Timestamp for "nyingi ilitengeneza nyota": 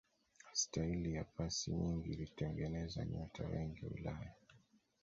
1.71-3.43